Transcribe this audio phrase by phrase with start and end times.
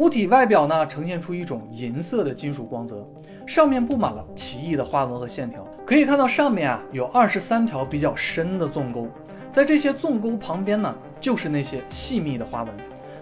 [0.00, 3.06] 物体外表呢呈现出一种银色的金属光泽，
[3.46, 5.62] 上面布满了奇异的花纹和线条。
[5.84, 9.06] 可以看到上面啊有二十三条比较深的纵沟，
[9.52, 12.74] 在这些纵沟旁边呢就是那些细密的花纹，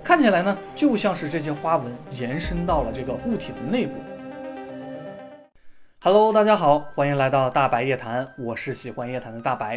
[0.04, 3.94] 看起来呢就像是这些花纹延伸到了这个物体的内部。
[6.00, 9.76] Hello，大家好，欢迎来到大白夜谈，我是喜欢夜谈的大白。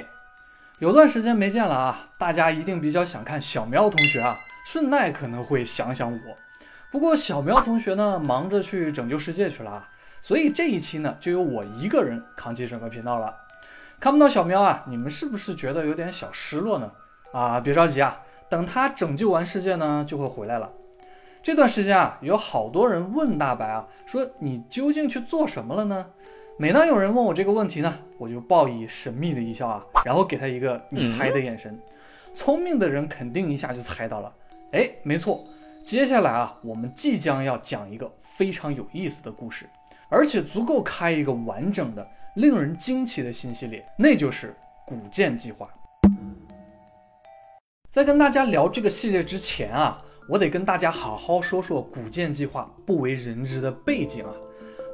[0.78, 6.20] 有段时间没见了啊，大家一定比较想看小喵同学啊，顺带可能会想想我。
[6.92, 9.90] 不过小喵同学呢，忙着去拯救世界去了啊，
[10.22, 13.34] 所以这一期呢，就由我一个人扛起整个频道了。
[14.00, 16.92] 看不到小喵啊，你们是不是觉得有点小失落呢？
[17.32, 20.70] 啊，别着急啊，等他拯救完世界呢，就会回来了。
[21.42, 26.06] 这段时间啊，有好多人问大白啊，说你究竟去做什么了呢？
[26.58, 31.80] 每当有人问我这个问题呢，我就报以神秘的一笑啊，然后给他一个你猜的眼神。
[32.36, 34.32] 聪明的人肯定一下就猜到了，
[34.72, 35.44] 哎，没错，
[35.84, 39.68] 接下来啊，我们即将要讲一个非常有意思的故事，
[40.10, 45.70] 而且足够开一个完整的、令人惊奇的新系列，那就是古剑计划。
[47.90, 50.04] 在跟大家聊这个系列之前啊。
[50.30, 54.32] 我得跟大家好好说说古剑计划不为人知的背景啊！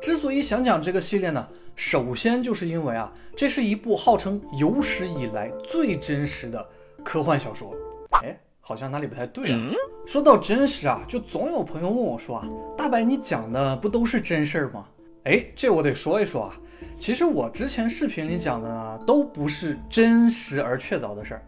[0.01, 6.65] 之所以想讲这个系列呢，首先就是因为啊，这是一部号称有史以来最真实的
[7.03, 7.75] 科幻小说。
[8.23, 8.35] 哎，
[8.67, 9.57] 好像哪里不太对啊？
[10.05, 12.45] 说到真实啊，就总有朋友问我说啊，
[12.77, 14.85] 大白你讲的不都是真事儿吗？
[15.23, 16.53] 哎，这我得说一说啊，
[16.99, 21.41] 其实我之前视频里讲的呢，都不是真实而确凿的事儿。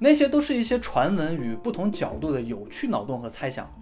[0.00, 3.72] 那些都是一些传闻与不同角度的有趣脑洞和猜想，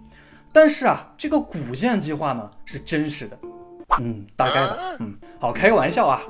[0.53, 3.39] 但是啊，这个古建计划呢是真实的，
[3.99, 6.21] 嗯，大概吧，嗯，好，开个玩笑啊，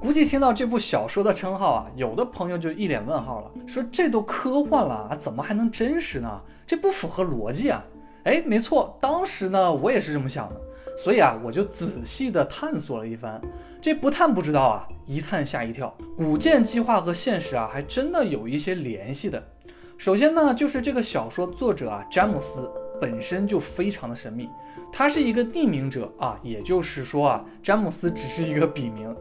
[0.00, 6.40] 估计听到这部小说的称号啊，有的朋友就一脸问号了，说这都科幻了啊，怎么还能真实呢？
[6.66, 7.84] 这不符合逻辑啊！
[8.24, 10.56] 哎，没错，当时呢我也是这么想的。
[10.96, 13.38] 所以啊，我就仔细的探索了一番，
[13.80, 15.94] 这不探不知道啊，一探吓一跳。
[16.16, 19.42] 古剑计划和现实啊，还真的有一些联系的。
[19.98, 24.48] 首先呢，就是这个小说作者啊，詹姆斯本身就非常的神秘，
[24.90, 29.14] 他是一个匿名者啊，也就是说啊，詹姆斯只是一个笔名。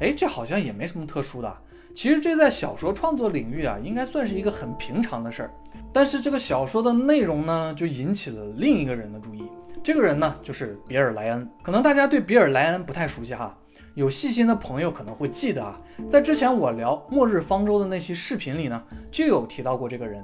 [0.00, 1.56] 哎，这好像也没什么特殊的。
[1.94, 5.50] 其实这在小说创作领域啊，应该算是一个很平常的事儿。
[5.92, 9.42] 但是这个小说的内容呢，就引起了另一个人的注意。
[9.82, 11.48] 这个人呢，就是比尔·莱恩。
[11.62, 13.56] 可能大家对比尔·莱恩不太熟悉哈，
[13.94, 15.74] 有细心的朋友可能会记得啊，
[16.10, 20.22] 在之前我聊《末日方舟》的那期视频里呢，就有提到过这个人。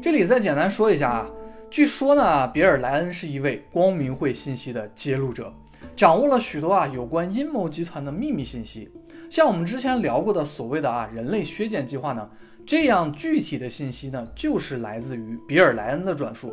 [0.00, 1.30] 这里再简单说一下啊，
[1.70, 5.52] 据说呢，比尔·莱恩是一位光明会信息的揭露者，
[5.94, 8.90] 掌握了许多啊有关阴谋集团的秘密信息。
[9.30, 12.28] 像我们之前聊过的所谓的啊人类削减计划呢，
[12.66, 16.52] 这样具体的信息呢，就是来自于比尔·莱恩的转述。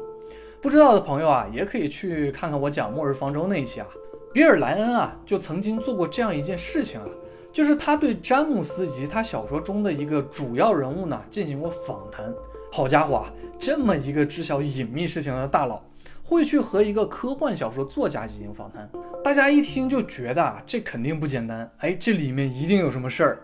[0.61, 3.87] 不知道的朋友啊，也可以去看看我讲《末日方舟》那一期啊。
[4.31, 7.07] 比尔·莱恩啊，就曾经做过这样一件事情啊，
[7.51, 12.31] 就是他对詹姆斯以及他小说中的一个主要人物呢进行过访谈。
[12.71, 15.81] 好家伙啊，这么一个知晓隐秘事情的大佬，
[16.27, 18.89] 会去和一个科幻小说作家进行访谈，
[19.23, 21.71] 大家一听就觉得啊，这肯定不简单。
[21.77, 23.43] 哎，这里面一定有什么事儿。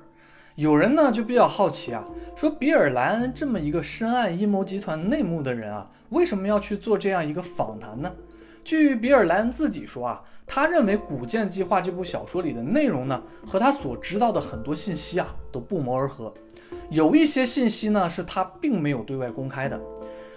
[0.56, 2.04] 有人呢就比较好奇啊，
[2.36, 8.12] 说比尔·莱恩这么一个深谙阴谋集团内幕的人啊，为什么要去做这样一个访谈呢？
[8.66, 16.34] 据比尔·莱恩自己说啊，他认为《古剑计划》这部小说里的内容呢，和他所知道的很多信息啊都不谋而合，
[16.90, 19.80] 有一些信息呢是他并没有对外公开的。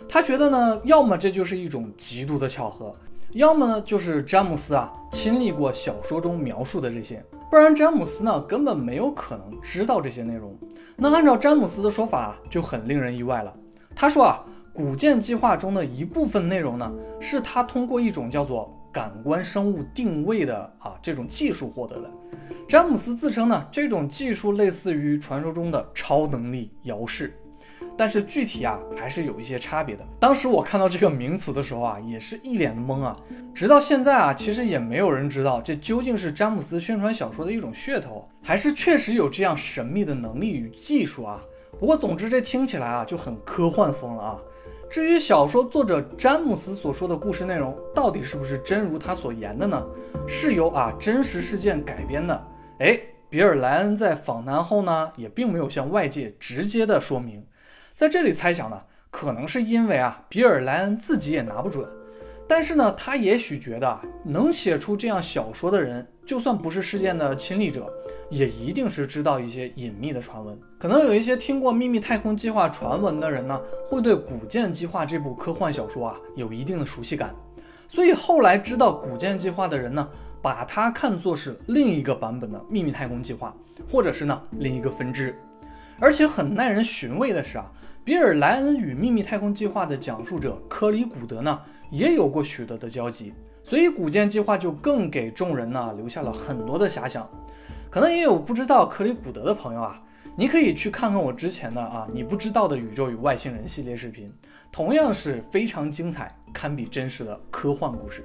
[0.08, 2.94] 他觉得呢，要么这就是一种极度的巧合，
[3.32, 7.22] 要么呢就是詹姆斯啊亲历过小说中描述的这些。
[7.50, 10.56] 不然詹姆斯呢根本没有可能知道这些内容。
[10.96, 13.54] 那按照詹姆斯的说法就很令人意外了。
[13.94, 16.90] 他说啊，古剑计划中的一部分内容呢，
[17.20, 22.10] 是他通过一种叫做感官生物定位的啊这种技术获得的。
[22.68, 27.38] 詹姆斯自称呢，这种技术类似于传说中的超能力遥视。
[27.96, 30.04] 但是具体啊，还是有一些差别的。
[30.20, 33.16] 当时我看到这个名词的时候啊，也是一脸的懵啊。
[33.54, 41.40] 直到现在啊，其实也没有人知道这究竟是詹姆斯宣传小说的一种噱头，还是确实有这样神秘的能力与技术啊。
[41.78, 44.38] 不过总之这听起来啊就很科幻风了啊。
[44.88, 49.82] 至于小说作者詹姆斯所说的故事内容到底是不是真如他所言的呢？
[50.28, 52.46] 是由啊真实事件改编的。
[52.78, 57.44] 哎，比尔·莱恩在访谈后呢，也并没有向外界直接的说明。
[57.96, 58.78] 在这里猜想呢，
[59.10, 61.88] 可能是因为啊，比尔·莱恩自己也拿不准，
[62.46, 67.90] 但是呢，他也许觉得能写出这样小说的人，就算不是事件的亲历者，
[68.28, 70.60] 也一定是知道一些隐秘的传闻。
[70.78, 73.58] 可能有一些听过秘密太空计划传闻的人呢，
[73.88, 77.34] 会对《古剑计划》这部科幻小说啊有一定的熟悉感。
[77.88, 80.06] 所以后来知道古剑计划的人呢，
[80.42, 83.56] 把它看作是另一个版本的秘密太空计划，
[83.90, 85.34] 或者是呢另一个分支。
[85.98, 87.70] 而且很耐人寻味的是啊，
[88.04, 91.60] 比尔·莱恩与秘密太空计划的讲述者科里·古德呢，
[91.90, 93.32] 也有过许多的交集，
[93.64, 97.28] 所以古建计划就更给众人呢留下了很多的遐想。
[97.90, 100.02] 可能也有不知道科里·古德的朋友啊，
[100.36, 104.30] 你可以去看看我之前的啊你不知道的宇宙与外星人系列视频，
[104.70, 108.22] 同样是非常精彩，堪比真实的科幻故事。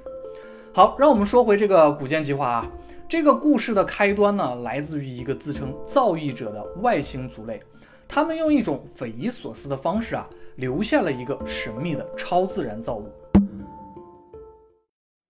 [0.74, 2.66] 好，让我们说回这个古建计划啊。
[3.12, 7.60] 这个故事的开端呢，来自于一个自称造诣者的外星族类，
[8.08, 10.26] 他们用一种匪夷所思的方式啊，
[10.56, 13.12] 留下了一个神秘的超自然造物。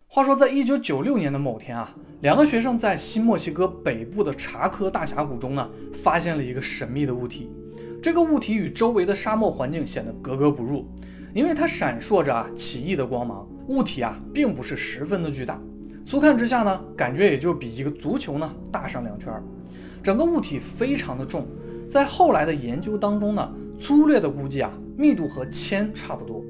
[0.06, 7.50] 话说，在一九九六年的某天啊，两个学生在新墨西哥北部的查科大峡谷中呢，发现了一个神秘的物体。
[8.00, 10.86] 这个物体与周围的沙漠环境显得格格不入，
[11.34, 13.44] 因为它闪烁着啊奇异的光芒。
[13.66, 15.60] 物体啊，并不是十分的巨大。
[16.04, 19.42] 粗看之下呢，感觉也就比一个足球呢大上两圈儿。
[20.02, 21.46] 整个物体非常的重，
[21.88, 26.42] 在后来的研究当中呢，粗略的估计啊，密度和铅差不多。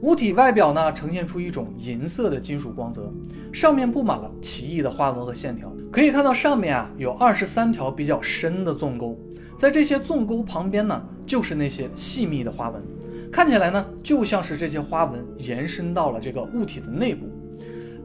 [0.00, 3.12] 物体外表呢，呈现出一种银色的金属光泽，
[3.52, 5.72] 上面布满了奇异的花纹和线条。
[5.90, 9.18] 可以看到上面啊，有二十三条比较深的纵沟，
[9.58, 12.82] 在这些纵沟旁边呢，就是那些细密的花纹，
[13.30, 17.26] 看起来呢，就像是这些花纹延伸到了这个物体的内部。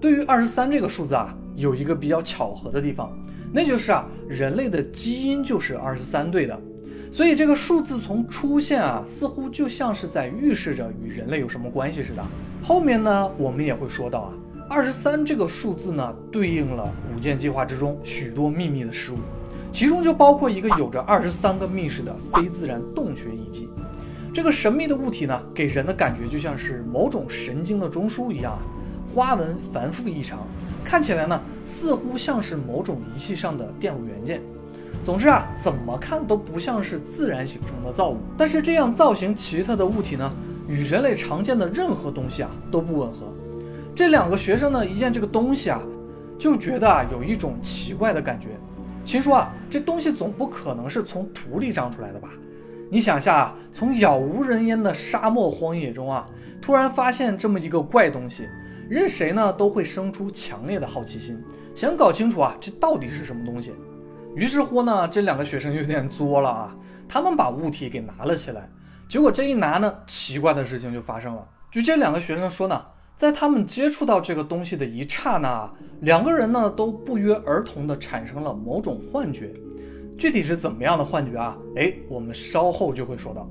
[0.01, 3.15] 对于二十三这个数字啊，有一个比较巧合的地方，
[3.53, 6.59] 那就是啊，人类的基因就是二十三对的，
[7.11, 12.25] 所以这个数字从出现啊，似乎就像是在预示着与人类有什么关系似的。
[12.63, 14.33] 后面呢，我们也会说到啊，
[14.67, 19.17] 二十三这个数字呢，对应了古建计划之中许多秘密的事物，
[19.71, 23.69] 其中就包括一个有着二十三个密室的非自然洞穴遗迹。
[24.33, 28.57] 这个神秘的物体呢，给人的感觉就像是某种神经的中枢一样。
[29.13, 30.39] 花纹繁复异常，
[30.83, 34.41] 看起来呢似乎像是某种仪器上的电路元件。
[35.03, 38.17] 总之啊，怎么看都不像是自然形成的造物。
[38.37, 40.31] 但是这样造型奇特的物体呢，
[40.67, 43.27] 与人类常见的任何东西啊都不吻合。
[43.95, 45.81] 这两个学生呢一见这个东西啊，
[46.37, 48.49] 就觉得啊有一种奇怪的感觉，
[49.03, 52.29] 心说啊这东西总不可能是从土里长出来的吧？
[52.89, 56.25] 你想下啊，从杳无人烟的沙漠荒野中啊，
[56.61, 58.47] 突然发现这么一个怪东西。
[58.91, 61.41] 任谁呢都会生出强烈的好奇心，
[61.73, 63.71] 想搞清楚啊这到底是什么东西。
[64.35, 66.75] 于是乎呢，这两个学生有点作了啊，
[67.07, 68.69] 他们把物体给拿了起来。
[69.07, 71.47] 结果这一拿呢，奇怪的事情就发生了。
[71.71, 72.85] 据这两个学生说呢，
[73.15, 75.71] 在他们接触到这个东西的一刹那，
[76.01, 79.53] 两个人呢都不约而同的产生了某种幻觉。
[80.17, 81.57] 具体是怎么样的幻觉啊？
[81.77, 83.49] 哎，我们稍后就会说到。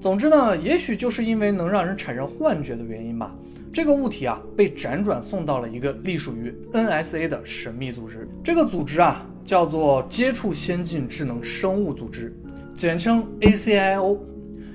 [0.00, 3.34] 总之呢，也许就是因为能让人产生幻觉的原因吧。
[3.78, 8.28] 这个物体啊，被辗转送到了一个隶属于 NSA 的神秘组织。
[8.42, 12.36] 这个组织啊，叫做接触先进智能生物组织，
[12.74, 14.18] 简称 ACIO。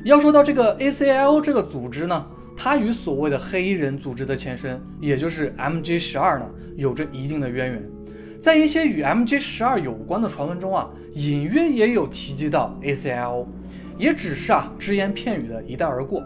[0.05, 6.45] 要说到这个 ACIO 这个组织呢，它与所谓的黑衣人组织的前身，也就是 MJ 十二呢，
[6.77, 7.83] 有着一定的渊源。
[8.39, 13.45] 在一些与 MJ 十二有关的传闻中啊，隐约也有提及到 ACIO，
[13.97, 16.23] 也只是啊只言片语的一带而过。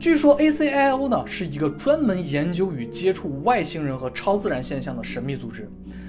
[0.00, 5.68] 据说 ACIO 呢是一个专门研究与接触外星人和超自然现象的神秘组织，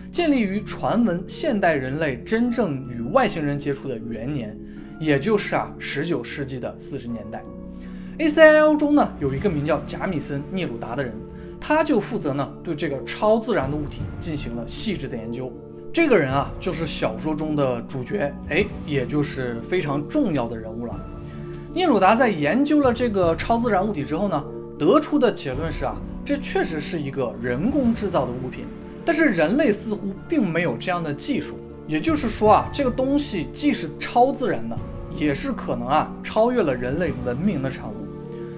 [0.09, 4.57] 建立于传闻现代人类真正与外星人接触的元年，
[4.97, 7.43] 也就是啊19世纪的四十年代。
[8.17, 11.11] ACIO 中呢有一个名叫贾米森·聂鲁达的人，
[11.59, 15.51] 他就负责呢对这个超自然的物体进行了细致的研究。
[15.91, 20.97] 这个人啊就是小说中的主角，哎，也就是非常重要的人物了。
[21.73, 24.43] 聂鲁达在研究了这个超自然物体之后呢，
[24.77, 28.65] 得出的结论是啊，这确实是一个人工制造的物品，
[29.05, 31.57] 但是人类似乎并没有这样的技术。
[31.87, 34.77] 也就是说啊，这个东西既是超自然的，
[35.15, 37.93] 也是可能啊超越了人类文明的产物。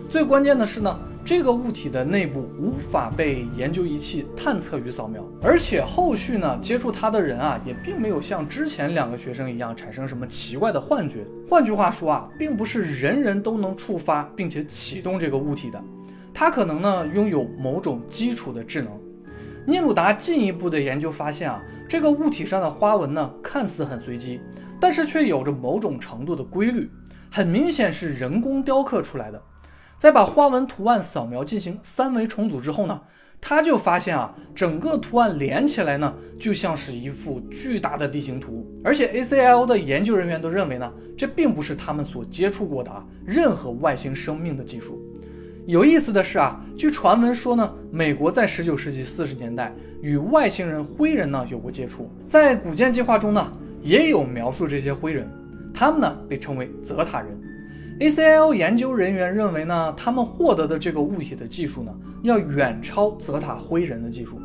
[0.10, 1.00] 最关键的是呢。
[1.25, 11.25] 这个物体的内部无法被研究仪器探测与扫描，而且后续呢接触它的人啊，也并没有像之前两个学生一样产生什么奇怪的幻觉。
[11.50, 15.82] 换句话说啊，并不是人人都能触发并且启动这个物体的，
[16.34, 18.92] 它可能呢拥有某种基础的智能。
[19.65, 24.42] 聂鲁达进一步的研究发现啊，这个物体上的花纹呢看似很随机，
[24.77, 26.92] 但是却有着某种程度的规律，
[27.32, 29.42] 很明显是人工雕刻出来的。
[30.03, 33.00] 在把花纹图案扫描进行三维重组之后呢，
[33.39, 38.69] 他就发现啊，整个图案连起来呢，就像是一幅巨大的地形图。
[38.83, 45.01] 而且 ACIO 的研究人员都认为呢，这并不是他们所接触过的啊任何外星生命的技术。
[45.65, 53.50] 有意思的是啊，据传闻说呢，美国在19世纪40年代与外星人灰人呢有过接触，在古建计划中呢
[53.81, 55.25] 也有描述这些灰人，
[55.74, 57.39] 他们呢被称为泽塔人。
[58.03, 64.41] ACIL 研究人员认为呢，他们获得的这个物体的技术呢要远超泽塔灰人的技术，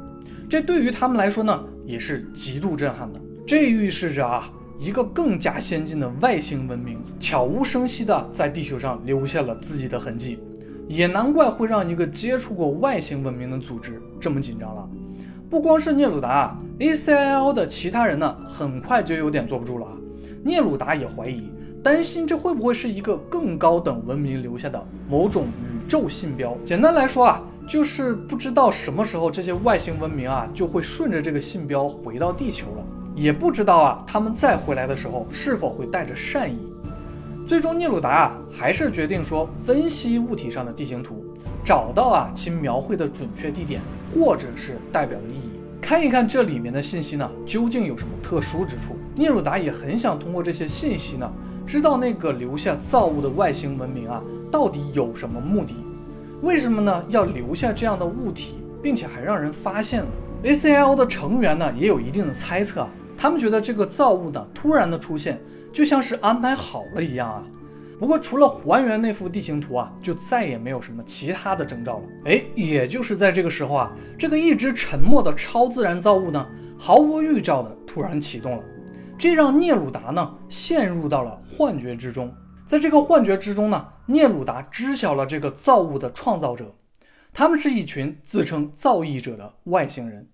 [0.48, 3.20] 这对于他们来说呢也是极度震撼的。
[3.44, 4.48] 这预示着啊，
[4.78, 10.38] 一个更加先进的外星文明悄无声息地在地球上留下了自己的痕迹。
[10.86, 14.88] 也难怪会让一个接触过外星文明的组织这么紧张了。
[15.50, 19.86] 不光是聂鲁达，ACIL 的其他人呢，很快就有点坐不住了。
[20.44, 21.50] 聂鲁达也怀疑，
[21.82, 26.56] 担心这会不会是一个更高等文明留下的某种宇宙信标？
[26.64, 36.58] 简单来说啊，就是不知道什么时候这些外星文明啊就会顺着这个信标回到地球了，也不知道啊他们再回来的时候是否会带着善意。
[37.46, 41.24] 最终，聂鲁达啊还是决定说分析物体上的地形图，
[41.64, 43.80] 找到啊其描绘的准确地点
[44.12, 48.96] 或者是代表的意义，看一看这里面的信息呢究竟有什么特殊之处。
[49.14, 51.32] 聂鲁达也很想通过这些信息呢，
[51.68, 55.74] 知道那个留下造物的外星文明啊到底有什么目的，
[56.40, 60.08] 为什么呢要留下这样的物体，并且还让人发现了。
[60.44, 65.38] ACL 的成员呢也有一定的猜测啊，他们觉得这个造物呢突然的出现。
[65.70, 67.44] 就像是安排好了一样啊！
[68.00, 72.02] 不过除了还原那幅地形图啊，就再也没有什么其他的征兆了。
[72.24, 76.44] 哎，也就是在这个时候啊，这个一直沉默的超自然造物呢，
[76.78, 78.62] 毫无预兆的突然启动了，
[79.18, 82.32] 这让聂鲁达呢陷入到了幻觉之中。
[82.64, 86.72] 在这个幻觉之中呢，聂鲁达知晓了这个造物的创造者，
[87.32, 90.28] 他们是一群自称造诣者的外星人。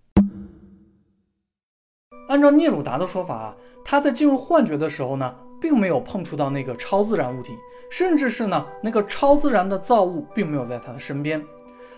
[2.28, 7.52] 按照聂鲁达的说法啊，他在进入幻觉的时候呢，并没有碰触到那个超自然物体，
[7.90, 11.42] 甚至是呢那个超自然的造物并没有在他的身边。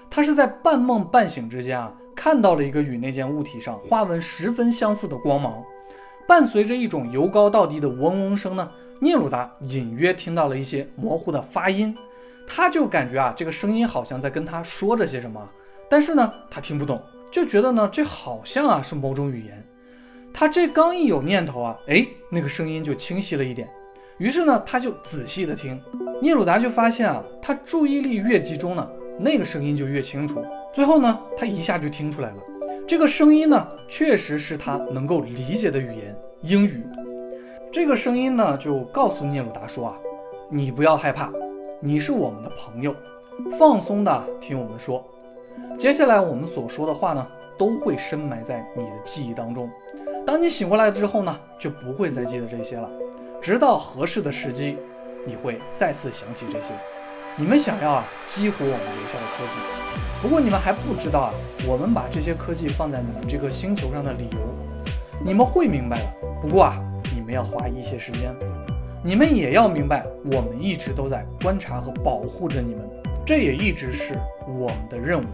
[0.08, 5.64] 他是在半梦半醒之间啊，看到了一个与那件物体上花纹十分相似的光芒，
[6.26, 11.96] 伴随着一种由高到低的嗡嗡声呢，聂鲁达隐约听到了一些模糊的发音，
[12.46, 15.48] 他就感觉啊这个声音好像在跟他说着些什么，
[15.88, 19.64] 但是呢他听不懂，就觉得呢这好像啊是某种语言。
[20.34, 23.68] 他这刚一有念头啊，哎，那个声音就清晰了一点。
[24.18, 25.80] 于是呢，他就仔细的听。
[26.20, 28.86] 聂鲁达就发现啊，他注意力越集中呢，
[29.18, 30.44] 那个声音就越清楚。
[30.74, 32.36] 最后呢，他一下就听出来了，
[32.86, 36.86] 这个声音呢，确实是他能够理解的语言——英语。
[37.72, 39.96] 这个声音呢，就告诉聂鲁达说啊，
[40.48, 41.32] 你不要害怕，
[41.80, 42.94] 你是我们的朋友，
[43.58, 45.04] 放松的听我们说。
[45.76, 47.26] 接下来我们所说的话呢，
[47.58, 49.68] 都会深埋在你的记忆当中。
[50.24, 52.88] 当你醒过来之后呢，就不会再记得这些了，
[53.42, 54.76] 直到合适的时机，
[55.26, 56.72] 你会再次想起这些。
[57.38, 59.58] 你们想要啊激活我们留下的科技，
[60.22, 61.34] 不过你们还不知道啊，
[61.68, 64.38] 我们把这些科技放在你们这个星球上的理由，
[65.22, 66.06] 你们会明白的。
[66.40, 66.82] 不过啊，
[67.14, 68.34] 你们要花一些时间，
[69.04, 72.88] 你们也要明白，我们一直都在观察和保护着你们，
[73.26, 75.26] 这也一直是我们的任务。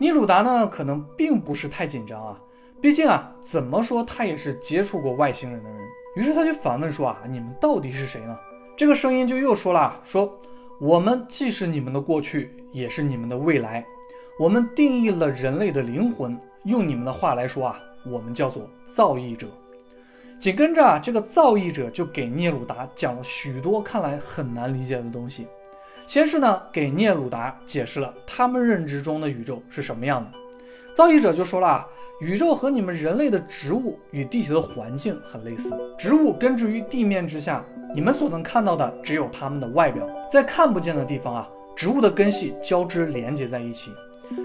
[0.00, 2.36] 尼鲁达呢，可能并不是太紧张啊。
[2.80, 5.78] 毕竟啊，怎么说他也是接触过外星人的人。
[6.16, 8.36] 于是他就反问说：“啊，你们到底是谁呢？”
[8.76, 10.36] 这个声音就又说了：“说
[10.80, 13.84] 我们既是你们的过去，也是你们的未来。
[14.38, 19.46] 我们定义了人类的灵魂，用你们的话来说啊，我们叫做造诣者。”
[20.40, 25.46] 紧跟着啊，这个造诣者就给聂鲁达讲了许多看来很难理解的东西。
[26.06, 30.30] 先是呢，给聂鲁达解释了他们认知中的宇宙是什么样的。
[30.92, 31.88] 造诣者就说了啊。
[32.20, 37.62] 宇宙和你们人类的植物与地球的环境很类似，植物根植于地面之下，
[37.94, 43.92] 你们所能看到的只有它们的外表，在看不见的地方啊，植物的根系交织连接在一起。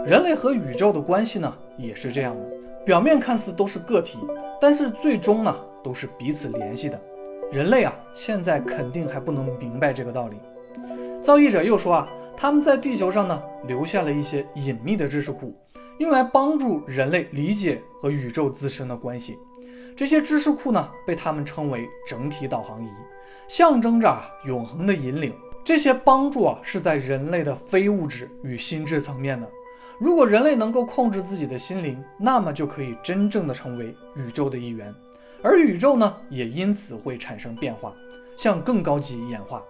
[0.06, 2.42] 人类和宇宙的关系呢，也是这样的，
[2.86, 4.20] 表面看似都是个体，
[4.62, 7.02] 但是最终呢，都是彼此联系的。
[7.52, 10.38] 人类啊，现在肯定还不能明白这个道理。
[11.20, 15.56] 造诣者又说啊，他们在地球上呢，留下了一些隐秘的知识库。
[15.98, 19.38] 用来帮助人类理解和宇宙自身的关系，
[20.00, 22.88] 这些知识库呢，被他们称为整体导航仪，
[23.50, 25.36] 象征着永恒的引领。
[25.62, 29.46] 这些帮助啊，是在人类的非物质与心智层面的。
[30.00, 34.96] 如果人类能够控制自己的心灵，那么就可以真正的成为宇宙的一员，
[35.44, 37.94] 而宇宙呢，也因此会产生变化，
[38.38, 39.62] 向更高级演化。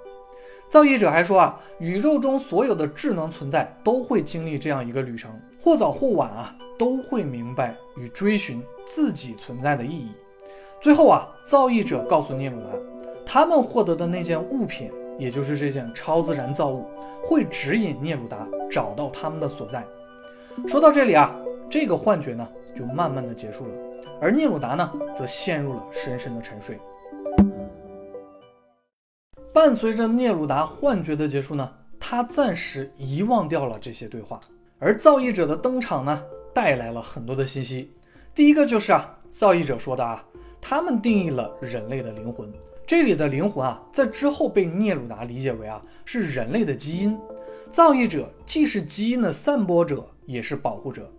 [0.67, 5.31] 造诣者还说啊，宇宙中所有的智能存在都会经历这样一个旅程。
[5.59, 10.11] 或早或晚啊，都会明白与追寻自己存在的意义。
[10.81, 12.69] 最后啊，造诣者告诉聂鲁达，
[13.25, 16.85] 他们获得的那件物品也就是这件超自然造物，
[17.23, 19.85] 会指引聂鲁达找到他们的所在。
[20.67, 21.35] 说到这里啊，
[21.69, 23.71] 这个幻觉呢就慢慢的结束了，
[24.21, 26.79] 而聂鲁达呢则陷入了深深的沉睡。
[29.51, 31.69] 伴随着聂鲁达幻觉的结束呢，
[31.99, 34.39] 他暂时遗忘掉了这些对话，
[34.77, 37.93] 而造诣者的登场呢，带来了很多的信息。
[38.33, 40.23] 第一个就是啊，造诣者说的啊，
[40.61, 42.51] 他们定义了人类的灵魂。
[42.85, 47.17] 这里的灵魂啊，在之后被聂鲁达理解为啊，是人类的基因。
[47.71, 51.11] 造诣者既是基因的散播者，也是保护者。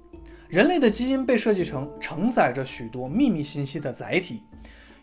[0.48, 4.42] 人类的基因被设计成承载着许多秘密信息的载体。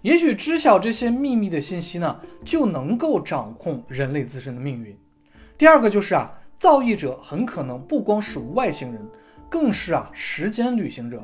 [0.02, 4.96] 也许知晓这些秘密的信息呢，就能够掌控人类自身的命运。
[5.58, 9.02] 第二个就是啊，造诣者很可能不光是外星人，
[9.50, 11.24] 更是啊时间旅行者。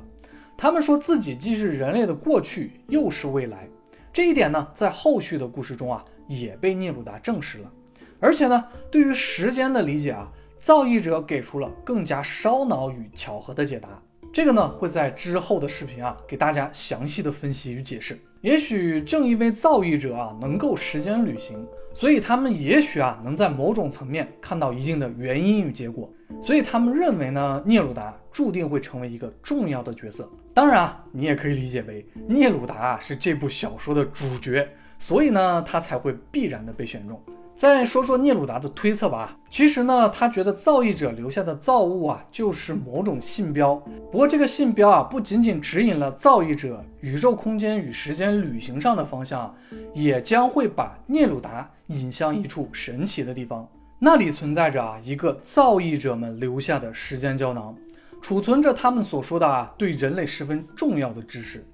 [0.57, 3.67] 他们说自己既是人类的过去，又是未来。
[4.11, 7.71] 这一点呢，在后续的故事中啊，也被聂鲁达证实了。
[8.19, 13.89] 而且呢，对于时间的理解啊，造诣者给出了更加烧脑与巧合的解答。
[14.31, 18.17] 这个呢，会在之后的视频啊，给大家详细的分析与解释。
[18.41, 26.11] 也许正因为造诣者啊能够时间旅行，所以他们也许啊能在某种层面看到一定的原因与结果。
[26.41, 30.29] 所以他们认为呢，聂鲁达注定会成为一个重要的角色。
[30.53, 37.19] 当然啊，你也可以理解为聂鲁达啊是这部小说的主角，所以呢，他才会必然的被选中。
[37.55, 39.37] 再说说聂鲁达的推测吧。
[39.47, 43.75] 其实呢，他觉得造诣者留下的造物啊，就是某种信标。
[44.11, 49.55] 不过这个信标啊，不仅仅指引了造诣者宇宙空间与时间旅行上的方向，
[49.93, 53.67] 也将会把聂鲁达引向一处神奇的地方。
[54.05, 57.73] 那里存在着啊一个造诣者们留下的时间胶囊，
[58.21, 61.65] 储存着他们所说的啊对人类十分重要的知识。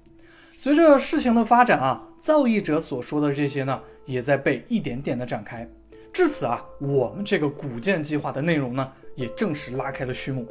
[0.56, 5.68] 随着事情的发展啊，造诣者所说的这些呢，也在被一点点的展开。
[6.12, 10.46] 至此啊，我们这个古建计划的内容呢，也正式拉开了序幕。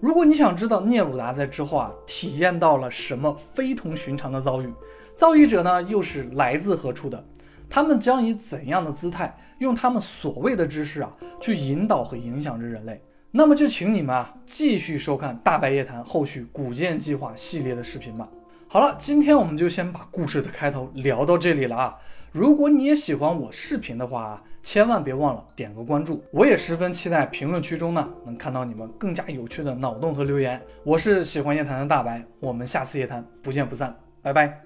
[0.00, 4.68] 如果你想知道聂鲁达在之后啊体验到了什么非同寻常的遭遇，
[5.14, 7.24] 造诣者呢又是来自何处的？
[7.68, 13.02] 他们将以怎样的姿态，用他们所谓的知识啊，去引导和影响着人类？
[13.30, 18.28] 那么就请你们啊，继续收看《大白夜谈》后续古剑计划系列的视频吧。
[18.68, 21.96] 好了，今天我们就先把故事的开头聊到这里了啊。
[22.32, 26.24] 如果你也喜欢我视频的话啊，千万别忘了点个关注。
[26.32, 30.60] 我也十分期待评论区中呢，能看到你们更加有趣的脑洞和留言。
[30.82, 34.63] 我是喜欢夜谈的大白，我们下次夜谈不见不散，拜拜。